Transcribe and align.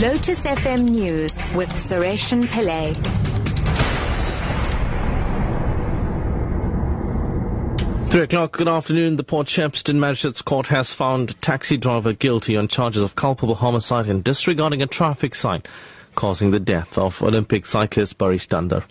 Lotus 0.00 0.40
FM 0.40 0.88
News 0.88 1.34
with 1.54 1.68
Sureshan 1.72 2.46
Pillay. 2.46 2.96
Three 8.10 8.22
o'clock, 8.22 8.52
good 8.52 8.66
afternoon. 8.66 9.16
The 9.16 9.24
Port 9.24 9.46
Shepstone 9.46 9.98
Magistrates 9.98 10.40
Court 10.40 10.68
has 10.68 10.90
found 10.94 11.38
taxi 11.42 11.76
driver 11.76 12.14
guilty 12.14 12.56
on 12.56 12.66
charges 12.66 13.02
of 13.02 13.14
culpable 13.14 13.56
homicide 13.56 14.06
and 14.06 14.24
disregarding 14.24 14.80
a 14.80 14.86
traffic 14.86 15.34
sign, 15.34 15.62
causing 16.14 16.50
the 16.50 16.58
death 16.58 16.96
of 16.96 17.22
Olympic 17.22 17.66
cyclist 17.66 18.16
Burry 18.16 18.38
Stander. 18.38 18.84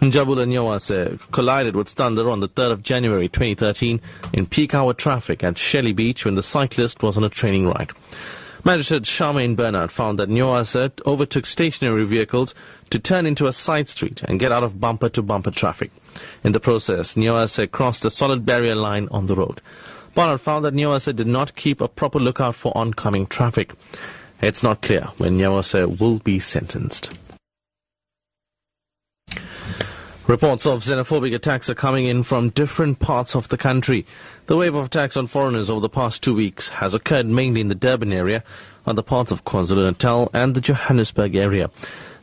Njabulo 0.00 0.46
Nyawose 0.46 1.30
collided 1.30 1.76
with 1.76 1.90
Stander 1.90 2.30
on 2.30 2.40
the 2.40 2.48
3rd 2.48 2.72
of 2.72 2.82
January 2.82 3.28
2013 3.28 4.00
in 4.32 4.46
peak 4.46 4.74
hour 4.74 4.94
traffic 4.94 5.44
at 5.44 5.58
Shelley 5.58 5.92
Beach 5.92 6.24
when 6.24 6.36
the 6.36 6.42
cyclist 6.42 7.02
was 7.02 7.18
on 7.18 7.24
a 7.24 7.28
training 7.28 7.66
ride. 7.66 7.90
Magistrate 8.64 9.04
Charmaine 9.04 9.54
Bernard 9.54 9.92
found 9.92 10.18
that 10.18 10.28
Nyawose 10.28 10.90
overtook 11.06 11.46
stationary 11.46 12.04
vehicles 12.04 12.54
to 12.90 12.98
turn 12.98 13.24
into 13.24 13.46
a 13.46 13.52
side 13.52 13.88
street 13.88 14.22
and 14.24 14.40
get 14.40 14.50
out 14.50 14.64
of 14.64 14.80
bumper-to-bumper 14.80 15.52
traffic. 15.52 15.92
In 16.42 16.52
the 16.52 16.60
process, 16.60 17.14
Nyawose 17.14 17.70
crossed 17.70 18.04
a 18.04 18.10
solid 18.10 18.44
barrier 18.44 18.74
line 18.74 19.08
on 19.10 19.26
the 19.26 19.36
road. 19.36 19.60
Bernard 20.14 20.40
found 20.40 20.64
that 20.64 20.74
Nyawose 20.74 21.14
did 21.14 21.28
not 21.28 21.54
keep 21.54 21.80
a 21.80 21.88
proper 21.88 22.18
lookout 22.18 22.56
for 22.56 22.76
oncoming 22.76 23.26
traffic. 23.26 23.72
It's 24.42 24.62
not 24.62 24.82
clear 24.82 25.08
when 25.18 25.38
Nyawose 25.38 25.98
will 25.98 26.18
be 26.18 26.40
sentenced. 26.40 27.12
Reports 30.28 30.66
of 30.66 30.82
xenophobic 30.82 31.34
attacks 31.34 31.70
are 31.70 31.74
coming 31.74 32.04
in 32.04 32.22
from 32.22 32.50
different 32.50 32.98
parts 32.98 33.34
of 33.34 33.48
the 33.48 33.56
country. 33.56 34.04
The 34.44 34.58
wave 34.58 34.74
of 34.74 34.84
attacks 34.84 35.16
on 35.16 35.26
foreigners 35.26 35.70
over 35.70 35.80
the 35.80 35.88
past 35.88 36.22
two 36.22 36.34
weeks 36.34 36.68
has 36.68 36.92
occurred 36.92 37.24
mainly 37.24 37.62
in 37.62 37.68
the 37.68 37.74
Durban 37.74 38.12
area, 38.12 38.44
other 38.86 39.00
parts 39.00 39.32
of 39.32 39.46
KwaZulu-Natal 39.46 40.28
and 40.34 40.54
the 40.54 40.60
Johannesburg 40.60 41.34
area. 41.34 41.70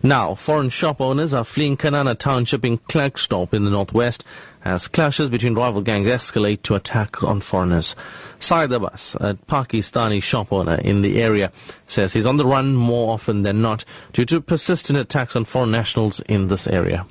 Now, 0.04 0.36
foreign 0.36 0.70
shop 0.70 1.02
owners 1.02 1.34
are 1.34 1.44
fleeing 1.44 1.78
Kanana 1.78 2.16
Township 2.16 2.64
in 2.64 2.78
Klerksdorp 2.78 3.56
in 3.56 3.66
the 3.66 3.72
northwest 3.72 4.24
as 4.64 4.88
clashes 4.88 5.32
between 5.32 5.56
rival 5.56 5.82
gangs 5.82 6.08
escalate 6.08 6.62
to 6.62 6.76
attack 6.76 7.24
on 7.24 7.42
foreigners. 7.42 7.96
Saeed 8.40 8.72
Abbas, 8.72 9.16
a 9.16 9.34
Pakistani 9.34 10.22
shop 10.22 10.54
owner 10.54 10.76
in 10.76 11.02
the 11.02 11.24
area, 11.24 11.52
says 11.88 12.14
he's 12.14 12.28
on 12.28 12.38
the 12.38 12.46
run 12.46 12.76
more 12.76 13.16
often 13.16 13.42
than 13.42 13.64
not 13.64 13.84
due 14.14 14.26
to 14.26 14.42
persistent 14.42 15.00
attacks 15.00 15.36
on 15.36 15.44
foreign 15.44 15.72
nationals 15.72 16.20
in 16.22 16.50
this 16.50 16.68
area. 16.68 17.08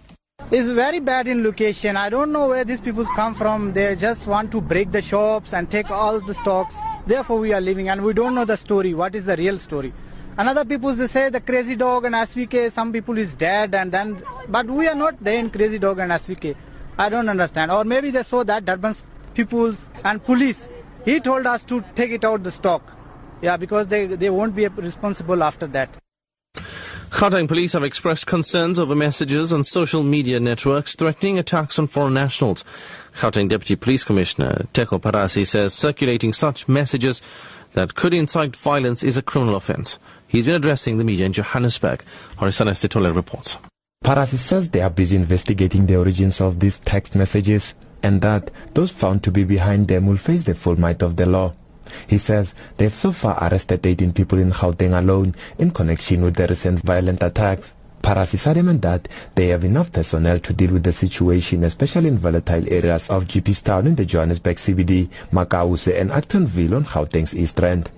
It's 0.51 0.69
very 0.69 1.01
bad 1.01 1.27
in 1.27 1.43
location. 1.43 1.97
I 1.97 2.11
don't 2.11 2.31
know 2.31 2.49
where 2.49 2.65
these 2.65 2.81
people 2.81 3.07
come 3.17 3.35
from. 3.35 3.73
They 3.73 3.97
just 3.97 4.27
want 4.27 4.53
to 4.53 4.61
break 4.61 4.93
the 4.93 5.01
shops 5.01 5.55
and 5.55 5.71
take 5.71 5.91
all 5.91 6.21
the 6.21 6.35
stocks. 6.35 6.77
Therefore, 7.07 7.39
we 7.41 7.55
are 7.55 7.63
living 7.63 7.89
and 7.89 8.05
we 8.05 8.13
don't 8.13 8.35
know 8.35 8.45
the 8.45 8.57
story. 8.57 8.93
What 8.93 9.15
is 9.15 9.25
the 9.25 9.37
real 9.37 9.59
story? 9.59 9.95
Another 10.37 10.65
people 10.67 10.95
they 10.95 11.07
say 11.07 11.31
the 11.31 11.41
crazy 11.41 11.77
dog 11.77 12.05
and 12.05 12.15
SVK. 12.15 12.71
Some 12.71 12.93
people 12.93 13.17
is 13.17 13.33
dead 13.33 13.75
and 13.75 13.91
then, 13.91 14.23
but 14.49 14.67
we 14.67 14.87
are 14.87 14.95
not 14.95 15.23
there 15.25 15.39
in 15.39 15.49
crazy 15.49 15.79
dog 15.79 15.99
and 15.99 16.13
SVK. 16.13 16.55
I 16.99 17.09
don't 17.09 17.29
understand. 17.31 17.73
Or 17.73 17.83
maybe 17.85 18.11
they 18.11 18.23
saw 18.23 18.45
that 18.45 18.67
Durban 18.67 18.95
people 19.33 19.75
and 20.05 20.23
police. 20.23 20.69
He 21.07 21.21
told 21.21 21.47
us 21.47 21.65
to 21.65 21.83
take 21.95 22.11
it 22.11 22.23
out 22.23 22.43
the 22.43 22.53
stock. 22.53 22.93
Yeah, 23.41 23.57
because 23.57 23.89
they 23.89 24.07
they 24.07 24.29
won't 24.31 24.55
be 24.55 24.69
responsible 24.69 25.43
after 25.43 25.67
that. 25.69 26.04
Gauteng 27.15 27.47
police 27.47 27.75
have 27.75 27.85
expressed 27.85 28.27
concerns 28.27 28.77
over 28.77 28.97
messages 28.97 29.53
on 29.53 29.63
social 29.63 30.03
media 30.03 30.41
networks 30.41 30.97
threatening 30.97 31.39
attacks 31.39 31.79
on 31.79 31.87
foreign 31.87 32.13
nationals. 32.13 32.65
Gauteng 33.21 33.49
Deputy 33.49 33.77
Police 33.77 34.03
Commissioner 34.03 34.67
Teko 34.75 35.01
Parasi 35.01 35.47
says 35.47 35.73
circulating 35.73 36.33
such 36.33 36.67
messages 36.67 37.23
that 37.75 37.95
could 37.95 38.15
incite 38.15 38.57
violence 38.57 39.05
is 39.05 39.17
a 39.17 39.23
criminal 39.23 39.55
offence. 39.55 39.97
He's 40.27 40.45
been 40.45 40.57
addressing 40.57 40.99
the 40.99 41.05
media 41.05 41.27
in 41.27 41.33
Johannesburg. 41.33 42.05
Horisana 42.39 42.73
Stitole 42.73 43.15
reports. 43.15 43.59
Parasi 44.05 44.37
says 44.37 44.71
they 44.71 44.83
are 44.83 44.91
busy 44.91 45.15
investigating 45.15 45.87
the 45.87 45.97
origins 45.97 46.41
of 46.41 46.59
these 46.59 46.79
text 46.79 47.15
messages 47.15 47.77
and 48.03 48.23
that 48.23 48.51
those 48.75 48.91
found 48.91 49.23
to 49.23 49.31
be 49.31 49.45
behind 49.45 49.87
them 49.87 50.07
will 50.07 50.17
face 50.17 50.43
the 50.43 50.55
full 50.55 50.79
might 50.79 51.01
of 51.01 51.15
the 51.15 51.27
law. 51.27 51.55
He 52.07 52.19
says 52.19 52.55
they've 52.77 52.95
so 52.95 53.13
far 53.13 53.39
arrested 53.43 53.87
18 53.87 54.13
people 54.13 54.39
in 54.39 54.53
Gauteng 54.53 54.99
alone 54.99 55.35
in 55.59 55.71
connection 55.71 56.23
with 56.23 56.35
the 56.37 56.47
recent 56.47 56.81
violent 56.81 57.23
attacks. 57.23 57.75
Parasi 58.03 58.35
is 58.35 58.47
adamant 58.47 58.83
that 58.83 59.09
they 59.35 59.49
have 59.49 59.65
enough 59.65 59.91
personnel 59.91 60.39
to 60.41 60.53
deal 60.53 60.73
with 60.73 60.83
the 60.83 60.93
situation, 60.93 61.65
especially 61.65 62.09
in 62.09 62.19
volatile 62.19 62.71
areas 62.71 63.09
of 63.09 63.25
Jeppestown 63.25 63.87
in 63.87 63.95
the 63.95 64.05
Johannesburg 64.05 64.59
CBD, 64.59 65.09
Makause 65.33 65.99
and 65.99 66.11
Actonville 66.11 66.77
on 66.77 66.85
Gauteng's 66.85 67.35
East 67.35 67.59
Rand. 67.59 67.91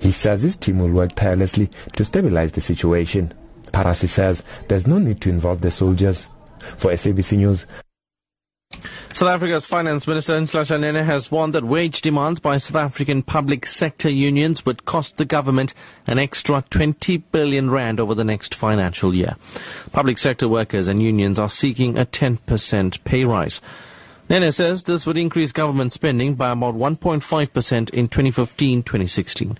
He 0.00 0.10
says 0.10 0.42
his 0.42 0.56
team 0.56 0.80
will 0.80 0.90
work 0.90 1.14
tirelessly 1.14 1.70
to 1.94 2.04
stabilize 2.04 2.50
the 2.50 2.60
situation. 2.60 3.32
Parasi 3.72 4.08
says 4.08 4.42
there's 4.66 4.88
no 4.88 4.98
need 4.98 5.20
to 5.20 5.30
involve 5.30 5.60
the 5.60 5.70
soldiers. 5.70 6.28
For 6.76 6.90
SABC 6.90 7.38
News, 7.38 7.66
South 9.14 9.28
Africa's 9.28 9.66
Finance 9.66 10.06
Minister 10.06 10.40
Nhlanhla 10.40 10.80
Nene 10.80 11.04
has 11.04 11.30
warned 11.30 11.54
that 11.54 11.64
wage 11.64 12.00
demands 12.00 12.40
by 12.40 12.56
South 12.56 12.76
African 12.76 13.22
public 13.22 13.66
sector 13.66 14.08
unions 14.08 14.64
would 14.64 14.86
cost 14.86 15.18
the 15.18 15.26
government 15.26 15.74
an 16.06 16.18
extra 16.18 16.64
20 16.70 17.18
billion 17.18 17.70
rand 17.70 18.00
over 18.00 18.14
the 18.14 18.24
next 18.24 18.54
financial 18.54 19.14
year. 19.14 19.36
Public 19.92 20.16
sector 20.16 20.48
workers 20.48 20.88
and 20.88 21.02
unions 21.02 21.38
are 21.38 21.50
seeking 21.50 21.98
a 21.98 22.06
10% 22.06 23.04
pay 23.04 23.26
rise. 23.26 23.60
Nene 24.30 24.50
says 24.50 24.84
this 24.84 25.04
would 25.04 25.18
increase 25.18 25.52
government 25.52 25.92
spending 25.92 26.34
by 26.34 26.50
about 26.50 26.74
1.5% 26.74 27.90
in 27.90 28.08
2015-2016. 28.08 29.58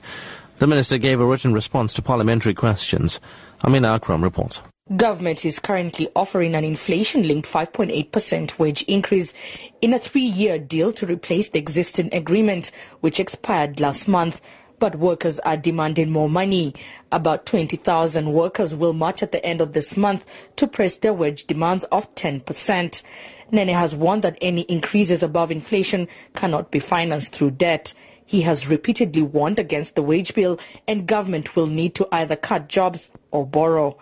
The 0.58 0.66
minister 0.66 0.96
gave 0.96 1.20
a 1.20 1.26
written 1.26 1.52
response 1.52 1.92
to 1.94 2.02
parliamentary 2.02 2.54
questions. 2.54 3.20
Amina 3.62 3.88
Akram 3.88 4.24
reports. 4.24 4.62
Government 4.96 5.44
is 5.46 5.58
currently 5.58 6.08
offering 6.14 6.54
an 6.54 6.64
inflation-linked 6.64 7.48
5.8% 7.48 8.58
wage 8.58 8.82
increase 8.82 9.32
in 9.80 9.94
a 9.94 9.98
three-year 9.98 10.58
deal 10.58 10.92
to 10.92 11.06
replace 11.06 11.48
the 11.48 11.58
existing 11.58 12.12
agreement, 12.12 12.72
which 13.00 13.18
expired 13.18 13.80
last 13.80 14.06
month. 14.06 14.42
But 14.80 14.96
workers 14.96 15.38
are 15.40 15.56
demanding 15.56 16.10
more 16.10 16.28
money. 16.28 16.74
About 17.10 17.46
20,000 17.46 18.32
workers 18.32 18.74
will 18.74 18.92
march 18.92 19.22
at 19.22 19.32
the 19.32 19.42
end 19.46 19.62
of 19.62 19.72
this 19.72 19.96
month 19.96 20.26
to 20.56 20.66
press 20.66 20.96
their 20.96 21.14
wage 21.14 21.46
demands 21.46 21.84
of 21.84 22.12
10%. 22.16 23.02
Nene 23.50 23.68
has 23.68 23.94
warned 23.94 24.22
that 24.22 24.36
any 24.42 24.62
increases 24.62 25.22
above 25.22 25.50
inflation 25.50 26.06
cannot 26.34 26.70
be 26.70 26.80
financed 26.80 27.32
through 27.32 27.52
debt. 27.52 27.94
He 28.26 28.42
has 28.42 28.68
repeatedly 28.68 29.22
warned 29.22 29.58
against 29.58 29.94
the 29.94 30.02
wage 30.02 30.34
bill 30.34 30.58
and 30.86 31.06
government 31.06 31.54
will 31.56 31.66
need 31.66 31.94
to 31.94 32.08
either 32.12 32.36
cut 32.36 32.68
jobs 32.68 33.10
or 33.30 33.46
borrow. 33.46 33.96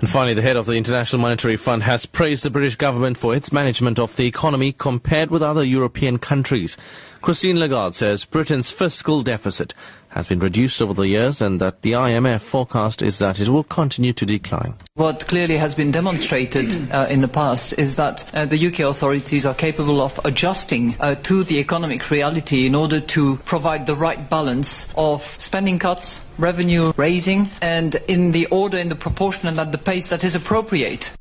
And 0.00 0.08
finally, 0.08 0.34
the 0.34 0.42
head 0.42 0.56
of 0.56 0.66
the 0.66 0.74
International 0.74 1.20
Monetary 1.20 1.56
Fund 1.56 1.82
has 1.82 2.06
praised 2.06 2.44
the 2.44 2.50
British 2.50 2.76
government 2.76 3.18
for 3.18 3.34
its 3.34 3.50
management 3.50 3.98
of 3.98 4.14
the 4.14 4.26
economy 4.26 4.72
compared 4.72 5.30
with 5.30 5.42
other 5.42 5.64
European 5.64 6.18
countries. 6.18 6.76
Christine 7.20 7.58
Lagarde 7.58 7.96
says 7.96 8.24
Britain's 8.24 8.70
fiscal 8.70 9.22
deficit 9.22 9.74
has 10.10 10.26
been 10.26 10.38
reduced 10.38 10.80
over 10.80 10.94
the 10.94 11.08
years 11.08 11.40
and 11.40 11.60
that 11.60 11.82
the 11.82 11.92
IMF 11.92 12.40
forecast 12.40 13.02
is 13.02 13.18
that 13.18 13.40
it 13.40 13.48
will 13.48 13.64
continue 13.64 14.12
to 14.12 14.26
decline. 14.26 14.74
What 14.94 15.26
clearly 15.26 15.56
has 15.56 15.74
been 15.74 15.90
demonstrated 15.90 16.90
uh, 16.92 17.06
in 17.08 17.20
the 17.20 17.28
past 17.28 17.74
is 17.78 17.96
that 17.96 18.28
uh, 18.34 18.46
the 18.46 18.66
UK 18.66 18.80
authorities 18.80 19.46
are 19.46 19.54
capable 19.54 20.00
of 20.00 20.18
adjusting 20.24 20.96
uh, 21.00 21.14
to 21.22 21.44
the 21.44 21.58
economic 21.58 22.10
reality 22.10 22.66
in 22.66 22.74
order 22.74 23.00
to 23.00 23.36
provide 23.38 23.86
the 23.86 23.96
right 23.96 24.28
balance 24.30 24.86
of 24.96 25.22
spending 25.38 25.78
cuts, 25.78 26.24
revenue 26.38 26.92
raising, 26.96 27.48
and 27.60 27.96
in 28.08 28.32
the 28.32 28.46
order, 28.46 28.78
in 28.78 28.88
the 28.88 28.94
proportion, 28.94 29.48
and 29.48 29.58
at 29.58 29.72
the 29.72 29.78
pace 29.78 30.08
that 30.08 30.24
is 30.24 30.34
appropriate. 30.34 31.12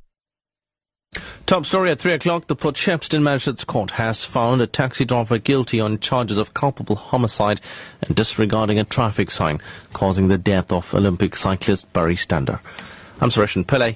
Top 1.48 1.66
story 1.66 1.92
at 1.92 2.02
3 2.02 2.12
o'clock. 2.12 2.48
The 2.48 2.58
Port 2.58 2.76
Shepstone 2.76 3.24
Magistrates 3.24 3.64
Court 3.64 3.92
has 3.92 4.26
found 4.26 4.62
a 4.62 4.68
taxi 4.68 5.06
driver 5.06 5.38
guilty 5.38 5.80
on 5.80 5.98
charges 5.98 6.38
of 6.38 6.54
culpable 6.54 6.98
homicide 6.98 7.62
and 8.02 8.14
disregarding 8.14 8.80
a 8.80 8.84
traffic 8.84 9.32
sign, 9.32 9.62
causing 9.94 10.28
the 10.28 10.38
death 10.38 10.74
of 10.74 10.94
Olympic 10.94 11.38
cyclist 11.38 11.92
Burry 11.94 12.18
Stander. 12.18 12.60
I'm 13.22 13.30
Sureshan 13.30 13.66
Pillay. 13.66 13.96